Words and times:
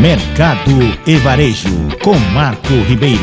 Mercado 0.00 0.70
e 1.08 1.16
Varejo, 1.16 1.68
com 2.04 2.14
Marco 2.32 2.68
Ribeiro. 2.86 3.20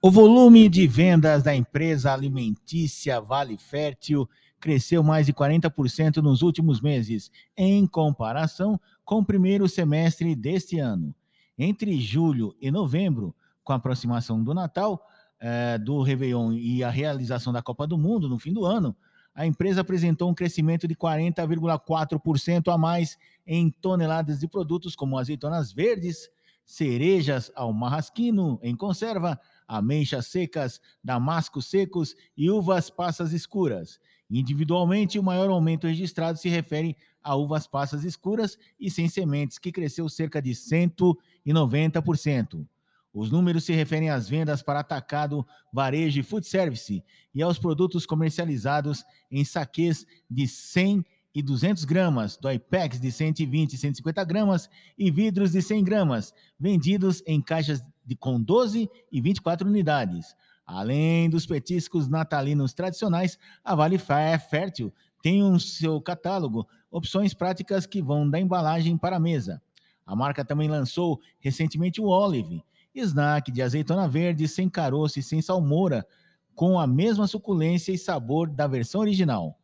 O 0.00 0.12
volume 0.12 0.68
de 0.68 0.86
vendas 0.86 1.42
da 1.42 1.52
empresa 1.52 2.12
alimentícia 2.12 3.20
Vale 3.20 3.58
Fértil 3.58 4.28
cresceu 4.60 5.02
mais 5.02 5.26
de 5.26 5.32
40% 5.32 6.18
nos 6.18 6.42
últimos 6.42 6.80
meses, 6.80 7.28
em 7.56 7.84
comparação 7.84 8.80
com 9.04 9.18
o 9.18 9.26
primeiro 9.26 9.68
semestre 9.68 10.36
deste 10.36 10.78
ano. 10.78 11.12
Entre 11.58 12.00
julho 12.00 12.54
e 12.60 12.70
novembro, 12.70 13.34
com 13.64 13.72
a 13.72 13.76
aproximação 13.76 14.44
do 14.44 14.54
Natal, 14.54 15.04
eh, 15.40 15.76
do 15.78 16.02
Réveillon 16.02 16.52
e 16.52 16.84
a 16.84 16.90
realização 16.90 17.52
da 17.52 17.60
Copa 17.60 17.84
do 17.84 17.98
Mundo 17.98 18.28
no 18.28 18.38
fim 18.38 18.52
do 18.52 18.64
ano, 18.64 18.94
a 19.34 19.46
empresa 19.46 19.80
apresentou 19.80 20.30
um 20.30 20.34
crescimento 20.34 20.86
de 20.86 20.94
40,4% 20.94 22.72
a 22.72 22.78
mais 22.78 23.18
em 23.46 23.70
toneladas 23.70 24.40
de 24.40 24.46
produtos 24.46 24.94
como 24.94 25.18
azeitonas 25.18 25.72
verdes, 25.72 26.30
cerejas 26.64 27.50
ao 27.54 27.72
marrasquino 27.72 28.60
em 28.62 28.76
conserva, 28.76 29.40
ameixas 29.66 30.26
secas, 30.28 30.80
damascos 31.02 31.66
secos 31.66 32.14
e 32.36 32.50
uvas 32.50 32.90
passas 32.90 33.32
escuras. 33.32 33.98
Individualmente, 34.30 35.18
o 35.18 35.22
maior 35.22 35.50
aumento 35.50 35.86
registrado 35.86 36.38
se 36.38 36.48
refere 36.48 36.96
a 37.22 37.36
uvas 37.36 37.66
passas 37.66 38.04
escuras 38.04 38.58
e 38.78 38.90
sem 38.90 39.08
sementes, 39.08 39.58
que 39.58 39.72
cresceu 39.72 40.08
cerca 40.08 40.40
de 40.40 40.52
190%. 40.52 42.66
Os 43.14 43.30
números 43.30 43.62
se 43.62 43.72
referem 43.72 44.10
às 44.10 44.28
vendas 44.28 44.60
para 44.60 44.80
atacado, 44.80 45.46
varejo 45.72 46.18
e 46.18 46.22
food 46.24 46.44
service 46.44 47.02
e 47.32 47.40
aos 47.40 47.60
produtos 47.60 48.04
comercializados 48.04 49.04
em 49.30 49.44
saquês 49.44 50.04
de 50.28 50.48
100 50.48 51.04
e 51.32 51.42
200 51.42 51.84
gramas, 51.84 52.36
doipex 52.36 53.00
de 53.00 53.12
120 53.12 53.72
e 53.72 53.76
150 53.76 54.24
gramas 54.24 54.68
e 54.98 55.12
vidros 55.12 55.52
de 55.52 55.62
100 55.62 55.84
gramas, 55.84 56.34
vendidos 56.58 57.22
em 57.24 57.40
caixas 57.40 57.80
de, 58.04 58.16
com 58.16 58.40
12 58.40 58.90
e 59.10 59.20
24 59.20 59.68
unidades. 59.68 60.34
Além 60.66 61.30
dos 61.30 61.46
petiscos 61.46 62.08
natalinos 62.08 62.72
tradicionais, 62.72 63.38
a 63.64 63.76
Vale 63.76 63.98
Fértil 63.98 64.92
tem 65.22 65.42
um 65.42 65.58
seu 65.58 66.00
catálogo 66.00 66.66
opções 66.90 67.32
práticas 67.32 67.86
que 67.86 68.02
vão 68.02 68.28
da 68.28 68.40
embalagem 68.40 68.96
para 68.96 69.16
a 69.16 69.20
mesa. 69.20 69.62
A 70.06 70.14
marca 70.14 70.44
também 70.44 70.68
lançou 70.68 71.20
recentemente 71.40 72.00
o 72.00 72.06
Olive, 72.06 72.62
snack 73.00 73.50
de 73.50 73.62
azeitona 73.62 74.08
verde 74.08 74.46
sem 74.46 74.68
caroço 74.68 75.18
e 75.18 75.22
sem 75.22 75.42
salmoura, 75.42 76.06
com 76.54 76.78
a 76.78 76.86
mesma 76.86 77.26
suculência 77.26 77.92
e 77.92 77.98
sabor 77.98 78.48
da 78.48 78.66
versão 78.66 79.00
original. 79.00 79.58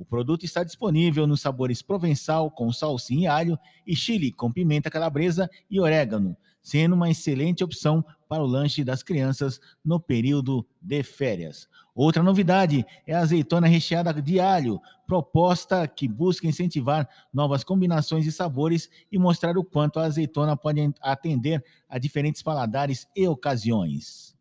O 0.00 0.04
produto 0.06 0.46
está 0.46 0.64
disponível 0.64 1.26
nos 1.26 1.42
sabores 1.42 1.82
provençal 1.82 2.50
com 2.50 2.72
salsinha 2.72 3.24
e 3.24 3.26
alho 3.26 3.58
e 3.86 3.94
chile 3.94 4.32
com 4.32 4.50
pimenta 4.50 4.90
calabresa 4.90 5.46
e 5.70 5.78
orégano, 5.78 6.34
sendo 6.62 6.94
uma 6.94 7.10
excelente 7.10 7.62
opção 7.62 8.02
para 8.26 8.42
o 8.42 8.46
lanche 8.46 8.82
das 8.82 9.02
crianças 9.02 9.60
no 9.84 10.00
período 10.00 10.66
de 10.80 11.02
férias. 11.02 11.68
Outra 11.94 12.22
novidade 12.22 12.82
é 13.06 13.12
a 13.14 13.20
azeitona 13.20 13.66
recheada 13.66 14.10
de 14.22 14.40
alho, 14.40 14.80
proposta 15.06 15.86
que 15.86 16.08
busca 16.08 16.46
incentivar 16.46 17.06
novas 17.30 17.62
combinações 17.62 18.24
de 18.24 18.32
sabores 18.32 18.88
e 19.12 19.18
mostrar 19.18 19.58
o 19.58 19.64
quanto 19.64 20.00
a 20.00 20.04
azeitona 20.04 20.56
pode 20.56 20.80
atender 21.02 21.62
a 21.86 21.98
diferentes 21.98 22.40
paladares 22.40 23.06
e 23.14 23.28
ocasiões. 23.28 24.34